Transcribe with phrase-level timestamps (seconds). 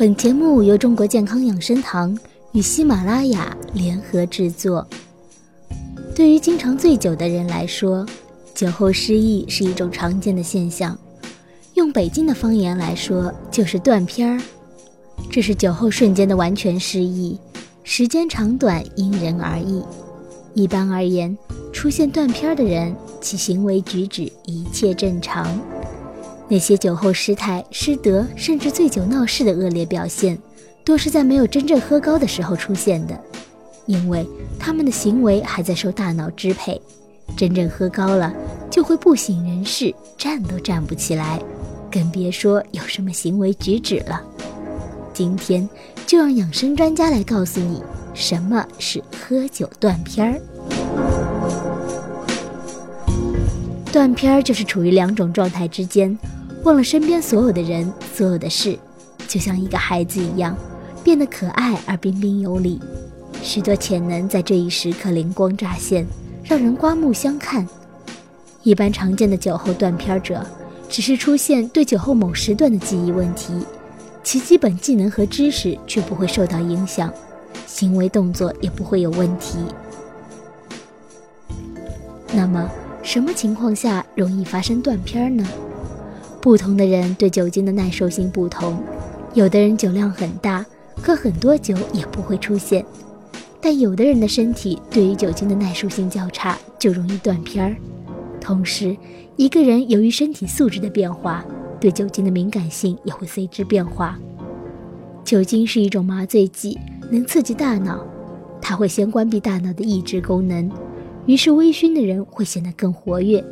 [0.00, 2.18] 本节目由中国健康养生堂
[2.52, 4.88] 与喜马拉雅联合制作。
[6.16, 8.06] 对于经常醉酒的人来说，
[8.54, 10.98] 酒后失忆是一种常见的现象。
[11.74, 14.42] 用北京的方言来说，就是断片儿。
[15.30, 17.38] 这是酒后瞬间的完全失忆，
[17.82, 19.82] 时间长短因人而异。
[20.54, 21.36] 一般而言，
[21.74, 25.46] 出现断片儿的人，其行为举止一切正常。
[26.50, 30.36] 那些酒后失态、失德，甚至醉酒闹事的恶劣表现，
[30.84, 33.16] 多是在没有真正喝高的时候出现的，
[33.86, 34.26] 因为
[34.58, 36.82] 他们的行为还在受大脑支配。
[37.36, 38.34] 真正喝高了，
[38.68, 41.40] 就会不省人事，站都站不起来，
[41.88, 44.20] 更别说有什么行为举止了。
[45.14, 45.68] 今天
[46.04, 47.80] 就让养生专家来告诉你，
[48.12, 50.40] 什么是喝酒断片儿。
[53.92, 56.18] 断片儿就是处于两种状态之间。
[56.62, 58.78] 忘了身边所有的人，所有的事，
[59.26, 60.54] 就像一个孩子一样，
[61.02, 62.78] 变得可爱而彬彬有礼。
[63.42, 66.06] 许多潜能在这一时刻灵光乍现，
[66.44, 67.66] 让人刮目相看。
[68.62, 70.44] 一般常见的酒后断片者，
[70.90, 73.64] 只是出现对酒后某时段的记忆问题，
[74.22, 77.10] 其基本技能和知识却不会受到影响，
[77.66, 79.56] 行为动作也不会有问题。
[82.34, 82.70] 那么，
[83.02, 85.48] 什么情况下容易发生断片呢？
[86.40, 88.82] 不同的人对酒精的耐受性不同，
[89.34, 90.64] 有的人酒量很大，
[90.96, 92.82] 喝很多酒也不会出现；
[93.60, 97.76] 但有的人的身体对于酒精的耐受性较差，就容易断片儿。
[98.40, 98.96] 同时，
[99.36, 101.44] 一个人由于身体素质的变化，
[101.78, 104.18] 对酒精的敏感性也会随之变化。
[105.22, 106.78] 酒精是一种麻醉剂，
[107.10, 108.02] 能刺激大脑，
[108.62, 110.70] 它会先关闭大脑的抑制功能，
[111.26, 113.44] 于是微醺的人会显得更活跃。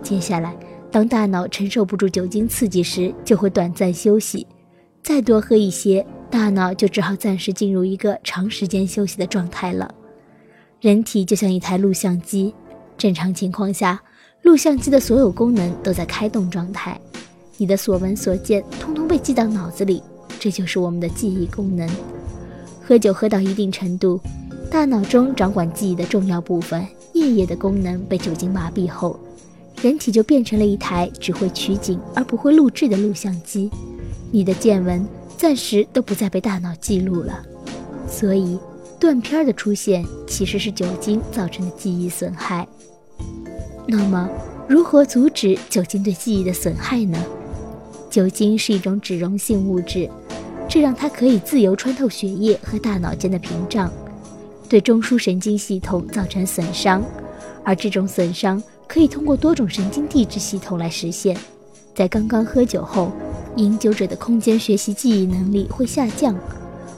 [0.00, 0.54] 接下来。
[0.90, 4.46] 当大脑承受不住酒精刺激时，就会短暂休息。
[5.02, 9.92] 再多喝一些，大脑就只好暂时进入一个长时间休息的状态了。
[10.80, 12.54] 人体就像一台录像机，
[12.98, 14.02] 正常情况下，
[14.42, 17.00] 录像机的所有功能都在开动状态。
[17.56, 20.02] 你的所闻所见，通通被记到脑子里，
[20.38, 21.88] 这就是我们的记忆功能。
[22.82, 24.18] 喝酒喝到一定程度，
[24.70, 26.84] 大脑中掌管记忆的重要部分——
[27.14, 29.18] 颞叶的功能被酒精麻痹后。
[29.82, 33.70] 人体就变成了一台只会取景而不会录制的录像机，
[34.30, 35.06] 你的见闻
[35.38, 37.42] 暂时都不再被大脑记录了。
[38.06, 38.58] 所以，
[38.98, 42.68] 断片的出现其实是酒精造成的记忆损害。
[43.86, 44.28] 那么，
[44.68, 47.18] 如何阻止酒精对记忆的损害呢？
[48.10, 50.10] 酒精是一种脂溶性物质，
[50.68, 53.90] 这让它可以自由穿透血液和大脑间的屏障，
[54.68, 57.02] 对中枢神经系统造成损伤，
[57.64, 58.62] 而这种损伤。
[58.90, 61.36] 可以通过多种神经递质系统来实现。
[61.94, 63.12] 在刚刚喝酒后，
[63.54, 66.34] 饮酒者的空间学习记忆能力会下降，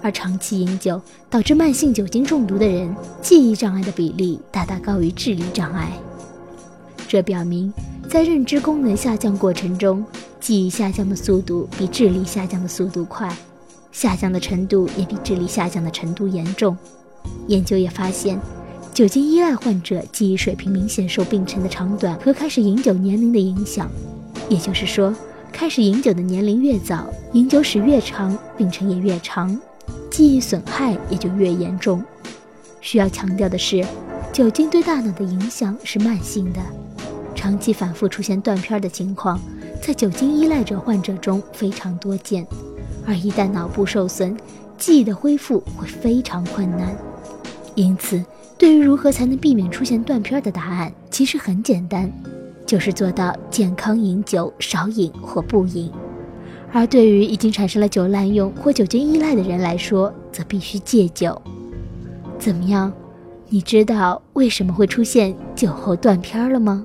[0.00, 5.90] 而长期饮酒导致慢性酒精中毒的人，记忆障碍的比例大大高于智力障碍。
[7.08, 7.72] 这表明，
[8.08, 10.04] 在认知功能下降过程中，
[10.38, 13.28] 记忆下降的速度比智力下降的速度快，
[13.90, 16.76] 下降的程度也比智力下降的程度严重。
[17.48, 18.40] 研究也发现。
[19.00, 23.90] 酒精依赖患者记忆水平明显受病程的长短和开始饮酒年龄的影响，
[24.46, 25.16] 也就是说，
[25.50, 29.58] 开始饮酒的年龄越早，饮酒史越长，病程也越长，
[30.10, 32.04] 记忆损害也就越严重。
[32.82, 33.82] 需要强调的是，
[34.34, 36.60] 酒精对大脑的影响是慢性的，
[37.34, 39.40] 长期反复出现断片的情况，
[39.82, 42.46] 在酒精依赖者患者中非常多见，
[43.06, 44.36] 而一旦脑部受损，
[44.76, 46.94] 记忆的恢复会非常困难。
[47.74, 48.22] 因此，
[48.60, 52.12] 对于如何才能避免出现断片的答案，其实很简单，
[52.66, 55.90] 就是做到健康饮酒，少饮或不饮。
[56.70, 61.40] 而对于已经产生了酒滥用或酒精依赖的人来说，则必须戒酒。
[62.38, 62.92] 怎么样？
[63.48, 66.84] 你知道为什么会出现酒后断片了吗？